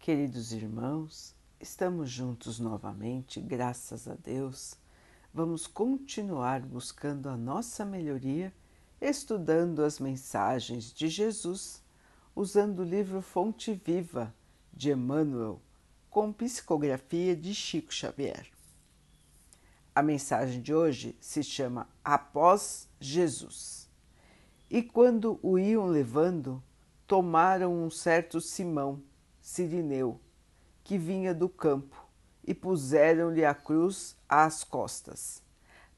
Queridos 0.00 0.50
irmãos, 0.54 1.36
estamos 1.60 2.10
juntos 2.10 2.58
novamente, 2.58 3.38
graças 3.38 4.08
a 4.08 4.14
Deus. 4.14 4.74
Vamos 5.32 5.66
continuar 5.66 6.62
buscando 6.62 7.28
a 7.28 7.36
nossa 7.36 7.84
melhoria, 7.84 8.50
estudando 8.98 9.84
as 9.84 10.00
mensagens 10.00 10.90
de 10.90 11.06
Jesus, 11.06 11.82
usando 12.34 12.78
o 12.78 12.82
livro 12.82 13.20
Fonte 13.20 13.74
Viva 13.74 14.34
de 14.72 14.90
Emmanuel, 14.90 15.60
com 16.08 16.32
psicografia 16.32 17.36
de 17.36 17.54
Chico 17.54 17.92
Xavier. 17.92 18.46
A 19.94 20.02
mensagem 20.02 20.62
de 20.62 20.72
hoje 20.72 21.14
se 21.20 21.42
chama 21.42 21.86
Após 22.02 22.88
Jesus. 22.98 23.86
E 24.70 24.82
quando 24.82 25.38
o 25.42 25.58
iam 25.58 25.84
levando, 25.84 26.62
tomaram 27.06 27.84
um 27.84 27.90
certo 27.90 28.40
Simão 28.40 29.02
Sirineu, 29.50 30.20
que 30.84 30.96
vinha 30.96 31.34
do 31.34 31.48
campo, 31.48 32.06
e 32.44 32.54
puseram-lhe 32.54 33.44
a 33.44 33.52
cruz 33.52 34.16
às 34.28 34.62
costas, 34.62 35.42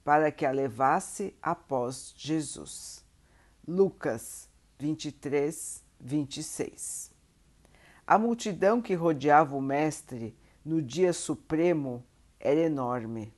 para 0.03 0.33
que 0.33 0.47
a 0.47 0.51
levasse 0.51 1.37
após 1.43 2.15
Jesus. 2.17 3.05
Lucas 3.69 4.49
23, 4.79 5.85
26. 6.01 7.11
A 8.07 8.17
multidão 8.17 8.81
que 8.81 8.95
rodeava 8.95 9.55
o 9.55 9.61
Mestre 9.61 10.35
no 10.65 10.81
dia 10.81 11.13
supremo 11.13 12.03
era 12.41 12.59
enorme. 12.59 13.35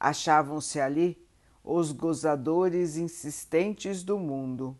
Achavam-se 0.00 0.80
ali 0.80 1.16
os 1.62 1.92
gozadores 1.92 2.96
insistentes 2.96 4.02
do 4.02 4.18
mundo, 4.18 4.76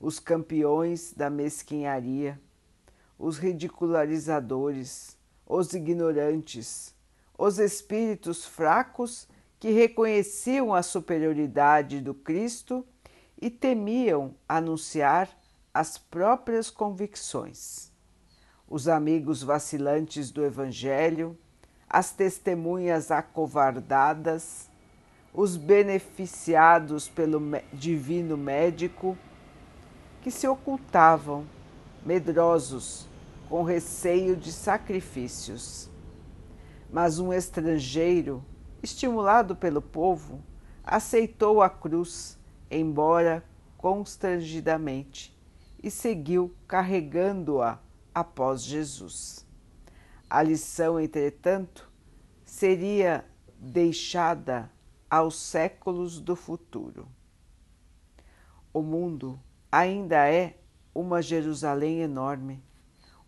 os 0.00 0.18
campeões 0.18 1.12
da 1.12 1.28
mesquinharia 1.28 2.40
os 3.18 3.38
ridicularizadores, 3.38 5.16
os 5.46 5.72
ignorantes, 5.72 6.94
os 7.38 7.58
espíritos 7.58 8.44
fracos 8.44 9.28
que 9.58 9.70
reconheciam 9.70 10.74
a 10.74 10.82
superioridade 10.82 12.00
do 12.00 12.14
Cristo 12.14 12.84
e 13.40 13.50
temiam 13.50 14.34
anunciar 14.48 15.28
as 15.72 15.98
próprias 15.98 16.70
convicções. 16.70 17.90
Os 18.68 18.88
amigos 18.88 19.42
vacilantes 19.42 20.30
do 20.30 20.44
Evangelho, 20.44 21.36
as 21.88 22.12
testemunhas 22.12 23.10
acovardadas, 23.10 24.68
os 25.32 25.56
beneficiados 25.56 27.08
pelo 27.08 27.40
divino 27.72 28.36
médico, 28.36 29.18
que 30.22 30.30
se 30.30 30.46
ocultavam 30.46 31.44
medrosos, 32.04 33.08
com 33.48 33.62
receio 33.62 34.36
de 34.36 34.52
sacrifícios. 34.52 35.88
Mas 36.90 37.18
um 37.18 37.32
estrangeiro, 37.32 38.44
estimulado 38.82 39.56
pelo 39.56 39.80
povo, 39.80 40.42
aceitou 40.82 41.62
a 41.62 41.68
cruz, 41.70 42.38
embora 42.70 43.44
constrangidamente, 43.76 45.36
e 45.82 45.90
seguiu 45.90 46.54
carregando-a 46.66 47.78
após 48.14 48.62
Jesus. 48.62 49.46
A 50.28 50.42
lição, 50.42 50.98
entretanto, 50.98 51.90
seria 52.44 53.24
deixada 53.58 54.70
aos 55.10 55.36
séculos 55.36 56.20
do 56.20 56.34
futuro. 56.34 57.08
O 58.72 58.82
mundo 58.82 59.38
ainda 59.70 60.28
é 60.28 60.58
uma 60.94 61.20
Jerusalém 61.20 62.00
enorme, 62.00 62.62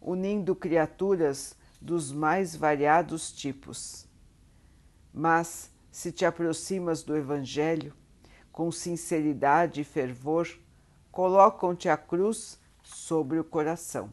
unindo 0.01 0.55
criaturas 0.55 1.57
dos 1.81 2.13
mais 2.13 2.55
variados 2.55 3.33
tipos. 3.33 4.07
Mas, 5.13 5.71
se 5.91 6.13
te 6.13 6.25
aproximas 6.25 7.03
do 7.03 7.17
Evangelho, 7.17 7.95
com 8.53 8.71
sinceridade 8.71 9.81
e 9.81 9.85
fervor, 9.85 10.49
colocam-te 11.11 11.89
a 11.89 11.97
cruz 11.97 12.59
sobre 12.83 13.39
o 13.39 13.45
coração. 13.45 14.11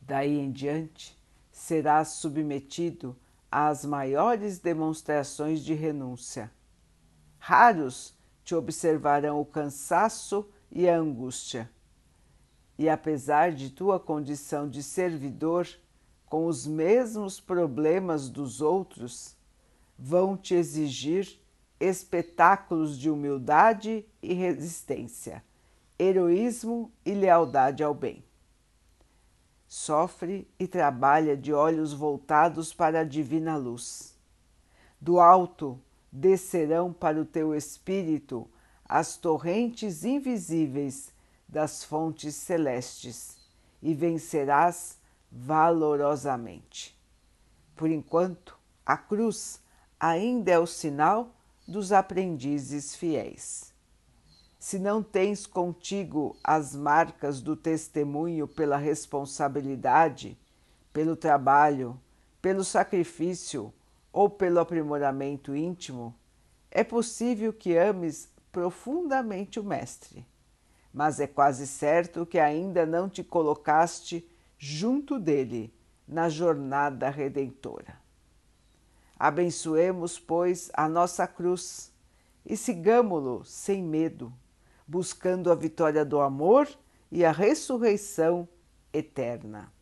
Daí 0.00 0.38
em 0.38 0.50
diante, 0.50 1.18
serás 1.52 2.08
submetido 2.08 3.16
às 3.50 3.84
maiores 3.84 4.58
demonstrações 4.58 5.60
de 5.62 5.74
renúncia. 5.74 6.50
Raros 7.38 8.14
te 8.42 8.54
observarão 8.54 9.40
o 9.40 9.44
cansaço 9.44 10.48
e 10.70 10.88
a 10.88 10.96
angústia. 10.96 11.70
E 12.78 12.88
apesar 12.88 13.52
de 13.52 13.70
tua 13.70 13.98
condição 13.98 14.68
de 14.68 14.82
servidor, 14.82 15.68
com 16.26 16.46
os 16.46 16.66
mesmos 16.66 17.40
problemas 17.40 18.28
dos 18.28 18.60
outros, 18.60 19.34
vão 19.98 20.36
te 20.36 20.54
exigir 20.54 21.40
espetáculos 21.80 22.98
de 22.98 23.10
humildade 23.10 24.04
e 24.22 24.34
resistência, 24.34 25.42
heroísmo 25.98 26.92
e 27.04 27.14
lealdade 27.14 27.82
ao 27.82 27.94
bem. 27.94 28.22
Sofre 29.66 30.48
e 30.58 30.66
trabalha 30.66 31.36
de 31.36 31.52
olhos 31.52 31.92
voltados 31.92 32.72
para 32.72 33.00
a 33.00 33.04
divina 33.04 33.56
luz. 33.56 34.16
Do 35.00 35.20
alto 35.20 35.80
descerão 36.10 36.92
para 36.92 37.20
o 37.20 37.24
teu 37.24 37.54
espírito 37.54 38.48
as 38.88 39.16
torrentes 39.16 40.04
invisíveis 40.04 41.12
das 41.46 41.84
fontes 41.84 42.34
celestes 42.34 43.36
e 43.82 43.94
vencerás 43.94 44.98
valorosamente. 45.30 46.98
Por 47.76 47.90
enquanto, 47.90 48.58
a 48.84 48.96
cruz 48.96 49.60
ainda 50.00 50.50
é 50.50 50.58
o 50.58 50.66
sinal 50.66 51.34
dos 51.66 51.92
aprendizes 51.92 52.96
fiéis. 52.96 53.74
Se 54.58 54.78
não 54.78 55.02
tens 55.02 55.46
contigo 55.46 56.36
as 56.42 56.74
marcas 56.74 57.40
do 57.40 57.54
testemunho 57.54 58.48
pela 58.48 58.76
responsabilidade, 58.76 60.36
pelo 60.92 61.14
trabalho, 61.14 62.00
pelo 62.40 62.64
sacrifício 62.64 63.72
ou 64.12 64.28
pelo 64.28 64.58
aprimoramento 64.58 65.54
íntimo, 65.54 66.14
é 66.70 66.82
possível 66.82 67.52
que 67.52 67.76
ames 67.76 68.28
profundamente 68.58 69.60
o 69.60 69.62
Mestre, 69.62 70.26
mas 70.92 71.20
é 71.20 71.28
quase 71.28 71.64
certo 71.64 72.26
que 72.26 72.40
ainda 72.40 72.84
não 72.84 73.08
te 73.08 73.22
colocaste 73.22 74.28
junto 74.58 75.16
dele 75.20 75.72
na 76.08 76.28
jornada 76.28 77.08
redentora. 77.08 78.00
Abençoemos, 79.16 80.18
pois, 80.18 80.72
a 80.74 80.88
nossa 80.88 81.24
cruz 81.24 81.92
e 82.44 82.56
sigamo-lo 82.56 83.44
sem 83.44 83.80
medo, 83.80 84.32
buscando 84.84 85.52
a 85.52 85.54
vitória 85.54 86.04
do 86.04 86.20
amor 86.20 86.68
e 87.12 87.24
a 87.24 87.30
ressurreição 87.30 88.48
eterna. 88.92 89.72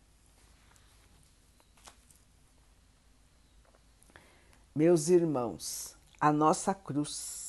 Meus 4.75 5.09
irmãos, 5.09 5.97
a 6.21 6.31
nossa 6.31 6.75
cruz 6.75 7.46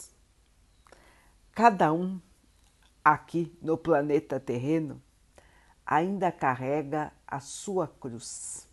Cada 1.58 1.92
um 1.92 2.22
aqui 3.04 3.52
no 3.60 3.76
planeta 3.76 4.40
terreno 4.40 5.02
ainda 5.84 6.32
carrega 6.32 7.12
a 7.26 7.40
sua 7.40 7.88
cruz, 7.88 8.70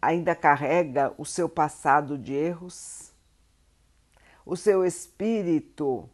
ainda 0.00 0.34
carrega 0.34 1.14
o 1.18 1.24
seu 1.26 1.50
passado 1.50 2.16
de 2.16 2.32
erros, 2.32 3.12
o 4.46 4.56
seu 4.56 4.86
espírito 4.86 6.08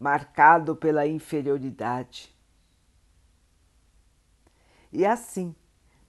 marcado 0.00 0.74
pela 0.74 1.06
inferioridade. 1.06 2.36
E 4.92 5.06
assim, 5.06 5.54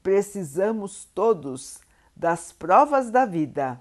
precisamos 0.02 1.06
todos 1.06 1.80
das 2.16 2.52
provas 2.52 3.12
da 3.12 3.28
vida 3.28 3.80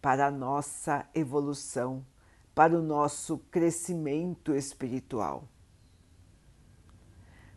para 0.00 0.32
nossa 0.32 1.08
evolução 1.14 2.04
para 2.54 2.78
o 2.78 2.82
nosso 2.82 3.38
crescimento 3.50 4.54
espiritual. 4.54 5.44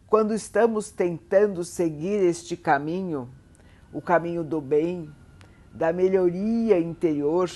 Quando 0.07 0.33
estamos 0.33 0.91
tentando 0.91 1.63
seguir 1.63 2.23
este 2.23 2.55
caminho, 2.55 3.29
o 3.91 4.01
caminho 4.01 4.43
do 4.43 4.61
bem, 4.61 5.13
da 5.73 5.91
melhoria 5.91 6.79
interior, 6.79 7.49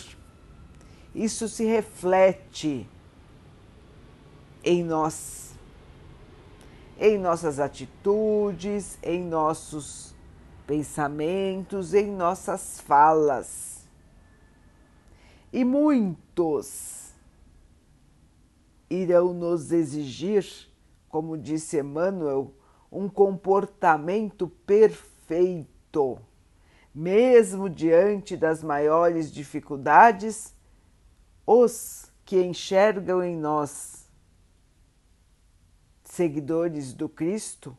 isso 1.15 1.47
se 1.47 1.63
reflete 1.63 2.87
em 4.63 4.83
nós, 4.83 5.53
em 6.99 7.17
nossas 7.17 7.59
atitudes, 7.59 8.97
em 9.01 9.23
nossos 9.23 10.13
pensamentos, 10.67 11.93
em 11.93 12.11
nossas 12.11 12.81
falas. 12.81 13.87
E 15.51 15.63
muitos 15.63 17.08
irão 18.89 19.33
nos 19.33 19.71
exigir, 19.71 20.45
como 21.07 21.37
disse 21.37 21.79
Emmanuel, 21.79 22.53
um 22.91 23.07
comportamento 23.07 24.47
perfeito, 24.65 26.19
mesmo 26.93 27.69
diante 27.69 28.35
das 28.35 28.63
maiores 28.63 29.31
dificuldades, 29.31 30.55
os 31.45 32.11
que 32.25 32.43
enxergam 32.43 33.23
em 33.23 33.35
nós 33.35 34.07
seguidores 36.03 36.93
do 36.93 37.07
Cristo 37.07 37.77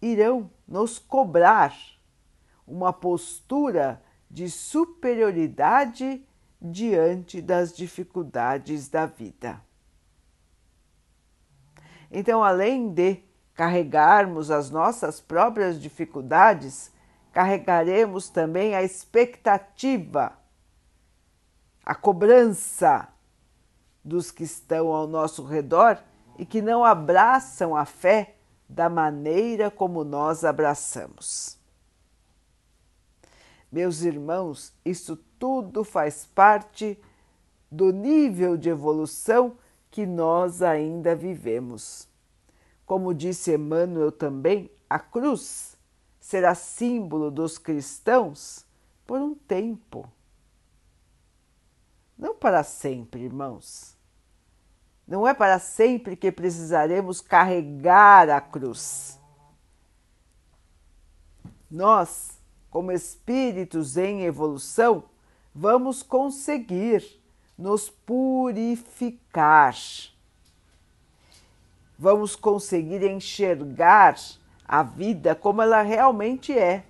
irão 0.00 0.50
nos 0.66 0.98
cobrar 0.98 1.74
uma 2.66 2.92
postura 2.92 4.02
de 4.30 4.50
superioridade 4.50 6.26
diante 6.60 7.42
das 7.42 7.72
dificuldades 7.72 8.88
da 8.88 9.06
vida. 9.06 9.60
Então, 12.10 12.44
além 12.44 12.92
de 12.92 13.22
carregarmos 13.54 14.50
as 14.50 14.70
nossas 14.70 15.20
próprias 15.20 15.80
dificuldades, 15.80 16.92
carregaremos 17.32 18.28
também 18.28 18.74
a 18.74 18.82
expectativa, 18.82 20.32
a 21.84 21.94
cobrança 21.94 23.08
dos 24.04 24.30
que 24.30 24.44
estão 24.44 24.88
ao 24.88 25.06
nosso 25.06 25.44
redor 25.44 25.98
e 26.38 26.44
que 26.44 26.60
não 26.60 26.84
abraçam 26.84 27.76
a 27.76 27.84
fé 27.84 28.36
da 28.68 28.88
maneira 28.88 29.70
como 29.70 30.04
nós 30.04 30.44
abraçamos. 30.44 31.58
Meus 33.74 34.02
irmãos, 34.02 34.72
isso 34.84 35.16
tudo 35.36 35.82
faz 35.82 36.24
parte 36.26 36.96
do 37.68 37.92
nível 37.92 38.56
de 38.56 38.68
evolução 38.68 39.58
que 39.90 40.06
nós 40.06 40.62
ainda 40.62 41.16
vivemos. 41.16 42.08
Como 42.86 43.12
disse 43.12 43.52
Emmanuel 43.52 44.12
também, 44.12 44.70
a 44.88 45.00
cruz 45.00 45.76
será 46.20 46.54
símbolo 46.54 47.32
dos 47.32 47.58
cristãos 47.58 48.64
por 49.04 49.20
um 49.20 49.34
tempo. 49.34 50.08
Não 52.16 52.32
para 52.32 52.62
sempre, 52.62 53.22
irmãos. 53.22 53.96
Não 55.04 55.26
é 55.26 55.34
para 55.34 55.58
sempre 55.58 56.14
que 56.14 56.30
precisaremos 56.30 57.20
carregar 57.20 58.30
a 58.30 58.40
cruz. 58.40 59.18
Nós, 61.68 62.38
como 62.74 62.92
espíritos 62.92 63.96
em 63.96 64.24
evolução, 64.24 65.04
vamos 65.54 66.02
conseguir 66.02 67.02
nos 67.56 67.88
purificar 67.88 69.74
vamos 71.98 72.34
conseguir 72.36 73.02
enxergar 73.02 74.16
a 74.66 74.82
vida 74.82 75.34
como 75.34 75.62
ela 75.62 75.82
realmente 75.82 76.52
é. 76.52 76.84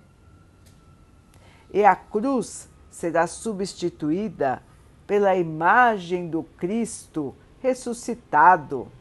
E 1.73 1.83
a 1.83 1.95
cruz 1.95 2.69
será 2.89 3.27
substituída 3.27 4.61
pela 5.05 5.35
imagem 5.35 6.27
do 6.27 6.43
Cristo 6.43 7.35
ressuscitado. 7.61 8.91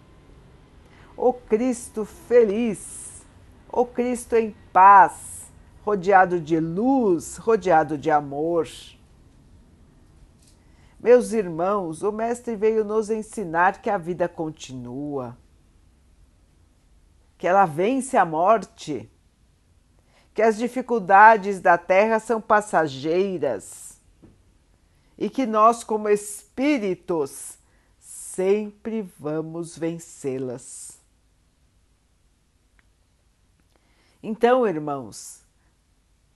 O 1.16 1.32
Cristo 1.32 2.04
feliz, 2.04 3.24
o 3.72 3.86
Cristo 3.86 4.34
em 4.34 4.54
paz, 4.72 5.43
rodeado 5.84 6.40
de 6.40 6.58
luz, 6.58 7.36
rodeado 7.36 7.98
de 7.98 8.10
amor. 8.10 8.68
Meus 10.98 11.32
irmãos, 11.32 12.02
o 12.02 12.10
Mestre 12.10 12.56
veio 12.56 12.84
nos 12.84 13.10
ensinar 13.10 13.80
que 13.80 13.90
a 13.90 13.98
vida 13.98 14.28
continua 14.28 15.36
que 17.44 17.48
ela 17.48 17.66
vence 17.66 18.16
a 18.16 18.24
morte, 18.24 19.10
que 20.32 20.40
as 20.40 20.56
dificuldades 20.56 21.60
da 21.60 21.76
terra 21.76 22.18
são 22.18 22.40
passageiras 22.40 24.00
e 25.18 25.28
que 25.28 25.44
nós, 25.44 25.84
como 25.84 26.08
espíritos, 26.08 27.58
sempre 28.00 29.02
vamos 29.18 29.76
vencê-las. 29.76 30.98
Então, 34.22 34.66
irmãos, 34.66 35.43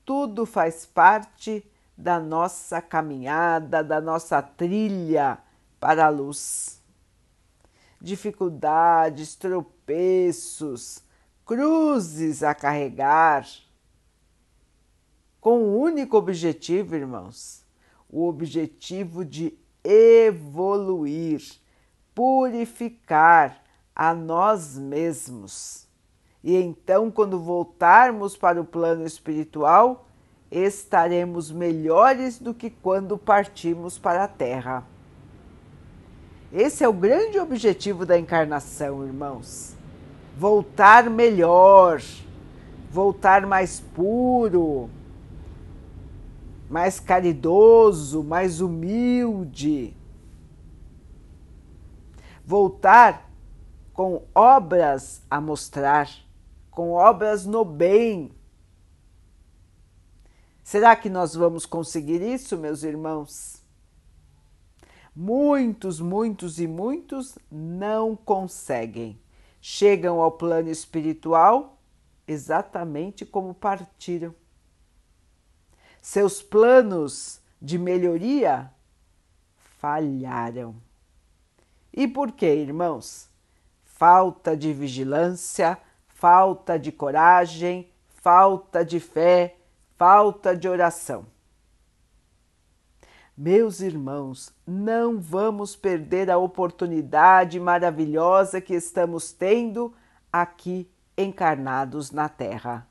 tudo 0.08 0.46
faz 0.46 0.86
parte 0.86 1.62
da 1.94 2.18
nossa 2.18 2.80
caminhada, 2.80 3.84
da 3.84 4.00
nossa 4.00 4.40
trilha 4.40 5.36
para 5.78 6.06
a 6.06 6.08
luz 6.08 6.80
dificuldades, 8.00 9.34
tropeços, 9.34 11.02
cruzes 11.44 12.42
a 12.42 12.54
carregar, 12.54 13.44
com 15.40 15.58
um 15.58 15.76
único 15.76 16.16
objetivo, 16.16 16.94
irmãos, 16.94 17.64
o 18.08 18.26
objetivo 18.26 19.24
de 19.26 19.58
evoluir, 19.84 21.42
purificar 22.14 23.64
a 23.94 24.14
nós 24.14 24.78
mesmos. 24.78 25.87
E 26.42 26.56
então, 26.56 27.10
quando 27.10 27.38
voltarmos 27.38 28.36
para 28.36 28.60
o 28.60 28.64
plano 28.64 29.04
espiritual, 29.04 30.06
estaremos 30.50 31.50
melhores 31.50 32.38
do 32.38 32.54
que 32.54 32.70
quando 32.70 33.18
partimos 33.18 33.98
para 33.98 34.24
a 34.24 34.28
Terra. 34.28 34.84
Esse 36.52 36.82
é 36.82 36.88
o 36.88 36.92
grande 36.92 37.38
objetivo 37.38 38.06
da 38.06 38.18
encarnação, 38.18 39.04
irmãos. 39.04 39.76
Voltar 40.36 41.10
melhor, 41.10 42.00
voltar 42.90 43.44
mais 43.44 43.80
puro, 43.80 44.88
mais 46.70 46.98
caridoso, 46.98 48.22
mais 48.22 48.60
humilde. 48.60 49.94
Voltar 52.44 53.28
com 53.92 54.22
obras 54.34 55.20
a 55.28 55.40
mostrar, 55.40 56.08
com 56.78 56.92
obras 56.92 57.44
no 57.44 57.64
bem. 57.64 58.30
Será 60.62 60.94
que 60.94 61.10
nós 61.10 61.34
vamos 61.34 61.66
conseguir 61.66 62.22
isso, 62.22 62.56
meus 62.56 62.84
irmãos? 62.84 63.60
Muitos, 65.12 65.98
muitos 65.98 66.60
e 66.60 66.68
muitos 66.68 67.36
não 67.50 68.14
conseguem. 68.14 69.20
Chegam 69.60 70.20
ao 70.20 70.30
plano 70.30 70.70
espiritual 70.70 71.82
exatamente 72.28 73.26
como 73.26 73.52
partiram. 73.52 74.32
Seus 76.00 76.40
planos 76.40 77.40
de 77.60 77.76
melhoria 77.76 78.72
falharam. 79.80 80.76
E 81.92 82.06
por 82.06 82.30
quê, 82.30 82.54
irmãos? 82.54 83.28
Falta 83.82 84.56
de 84.56 84.72
vigilância, 84.72 85.76
falta 86.18 86.76
de 86.76 86.90
coragem, 86.90 87.88
falta 88.08 88.84
de 88.84 88.98
fé, 88.98 89.56
falta 89.96 90.56
de 90.56 90.68
oração. 90.68 91.26
Meus 93.36 93.78
irmãos, 93.78 94.52
não 94.66 95.20
vamos 95.20 95.76
perder 95.76 96.28
a 96.28 96.36
oportunidade 96.36 97.60
maravilhosa 97.60 98.60
que 98.60 98.74
estamos 98.74 99.30
tendo 99.30 99.94
aqui 100.32 100.90
encarnados 101.16 102.10
na 102.10 102.28
Terra. 102.28 102.88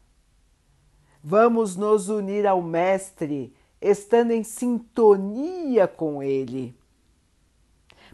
Vamos 1.22 1.75
nos 1.75 2.07
unir 2.07 2.48
ao 2.48 2.62
Mestre, 2.62 3.53
estando 3.81 4.31
em 4.31 4.43
sintonia 4.46 5.86
com 5.86 6.24
Ele, 6.24 6.74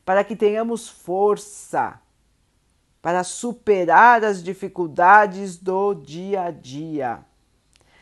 para 0.04 0.24
que 0.24 0.36
tenhamos 0.36 0.90
força 0.90 2.02
para 3.04 3.24
superar 3.24 4.24
as 4.24 4.42
dificuldades 4.42 5.58
do 5.58 5.94
dia 5.94 6.46
a 6.46 6.52
dia, 6.52 7.20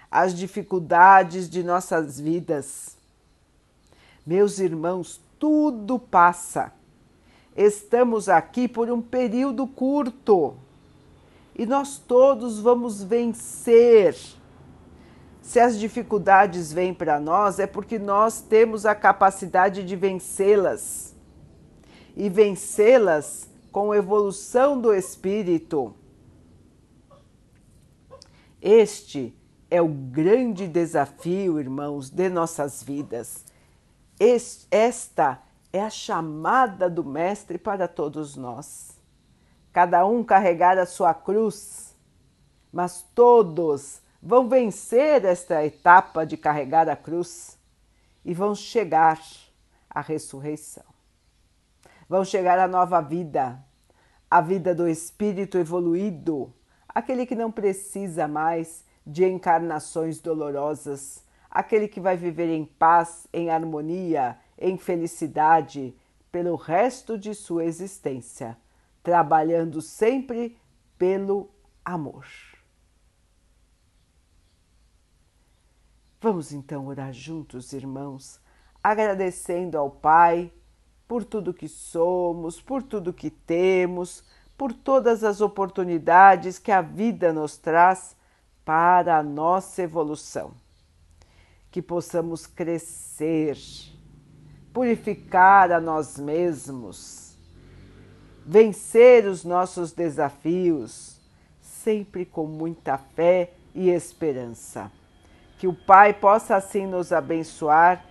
as 0.10 0.34
dificuldades 0.34 1.50
de 1.50 1.62
nossas 1.62 2.18
vidas 2.18 3.02
meus 4.26 4.60
irmãos, 4.60 5.20
tudo 5.40 5.98
passa. 5.98 6.72
Estamos 7.56 8.30
aqui 8.30 8.68
por 8.68 8.90
um 8.90 9.02
período 9.02 9.66
curto 9.68 10.56
e 11.56 11.66
nós 11.66 11.98
todos 11.98 12.60
vamos 12.60 13.04
vencer. 13.04 14.16
Se 15.42 15.60
as 15.60 15.78
dificuldades 15.78 16.72
vêm 16.72 16.94
para 16.94 17.20
nós, 17.20 17.60
é 17.60 17.66
porque 17.66 17.98
nós 17.98 18.42
temos 18.42 18.86
a 18.86 18.94
capacidade 18.94 19.84
de 19.84 19.96
vencê-las 19.96 21.16
e 22.16 22.30
vencê-las 22.30 23.50
com 23.72 23.94
evolução 23.94 24.80
do 24.80 24.94
espírito. 24.94 25.96
Este 28.62 29.36
é 29.70 29.82
o 29.82 29.88
grande 29.88 30.68
desafio, 30.68 31.60
irmãos, 31.60 32.10
de 32.10 32.30
nossas 32.30 32.84
vidas 32.84 33.46
esta 34.70 35.42
é 35.74 35.82
a 35.82 35.90
chamada 35.90 36.88
do 36.88 37.04
Mestre 37.04 37.58
para 37.58 37.88
todos 37.88 38.36
nós. 38.36 39.00
Cada 39.74 40.06
um 40.06 40.24
carregar 40.24 40.78
a 40.78 40.86
sua 40.86 41.14
cruz 41.14 41.90
mas 42.74 43.02
todos 43.14 44.02
vão 44.22 44.48
vencer 44.48 45.26
esta 45.26 45.66
etapa 45.66 46.26
de 46.26 46.38
carregar 46.38 46.88
a 46.88 46.96
cruz 46.96 47.60
e 48.24 48.34
vão 48.34 48.56
chegar 48.56 49.20
à 49.90 50.00
ressurreição. 50.00 50.91
Vão 52.12 52.26
chegar 52.26 52.60
à 52.60 52.68
nova 52.68 53.00
vida, 53.00 53.64
a 54.30 54.42
vida 54.42 54.76
do 54.76 54.86
espírito 54.86 55.58
evoluído, 55.58 56.54
aquele 56.86 57.26
que 57.26 57.36
não 57.36 57.50
precisa 57.50 58.28
mais 58.28 58.84
de 59.08 59.24
encarnações 59.24 60.20
dolorosas, 60.20 61.26
aquele 61.50 61.88
que 61.88 62.02
vai 62.02 62.18
viver 62.18 62.50
em 62.50 62.66
paz, 62.66 63.30
em 63.32 63.50
harmonia, 63.50 64.38
em 64.60 64.78
felicidade 64.78 65.96
pelo 66.30 66.58
resto 66.58 67.18
de 67.18 67.34
sua 67.34 67.64
existência, 67.64 68.58
trabalhando 69.02 69.82
sempre 69.82 70.60
pelo 70.98 71.50
amor. 71.86 72.28
Vamos 76.20 76.52
então 76.52 76.88
orar 76.88 77.14
juntos, 77.14 77.72
irmãos, 77.72 78.38
agradecendo 78.84 79.78
ao 79.78 79.90
Pai 79.90 80.52
por 81.12 81.26
tudo 81.26 81.54
que 81.54 81.68
somos, 81.68 82.62
por 82.62 82.82
tudo 82.82 83.12
que 83.12 83.30
temos, 83.30 84.24
por 84.58 84.72
todas 84.72 85.26
as 85.26 85.42
oportunidades 85.42 86.58
que 86.58 86.72
a 86.72 86.82
vida 86.82 87.34
nos 87.34 87.58
traz 87.58 88.16
para 88.64 89.18
a 89.18 89.22
nossa 89.22 89.82
evolução. 89.82 90.54
Que 91.70 91.82
possamos 91.82 92.48
crescer, 92.48 93.58
purificar 94.72 95.74
a 95.74 95.82
nós 95.82 96.18
mesmos, 96.18 97.36
vencer 98.46 99.26
os 99.26 99.44
nossos 99.44 99.92
desafios, 99.92 101.20
sempre 101.60 102.24
com 102.24 102.46
muita 102.46 102.98
fé 102.98 103.52
e 103.76 103.90
esperança. 103.90 104.90
Que 105.58 105.68
o 105.68 105.74
Pai 105.74 106.14
possa 106.14 106.56
assim 106.56 106.88
nos 106.88 107.12
abençoar 107.12 108.11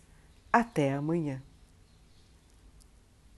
Até 0.51 0.93
amanhã. 0.93 1.41